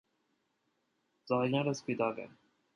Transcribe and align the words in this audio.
Ծաղիկները 1.31 1.77
սպիտակ 1.81 2.21
են։ 2.27 2.37